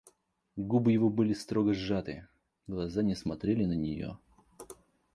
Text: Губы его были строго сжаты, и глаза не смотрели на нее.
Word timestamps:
Губы 0.55 0.93
его 0.93 1.11
были 1.11 1.31
строго 1.33 1.75
сжаты, 1.75 2.27
и 2.67 2.71
глаза 2.71 3.03
не 3.03 3.13
смотрели 3.13 3.65
на 3.65 3.73
нее. 3.73 4.17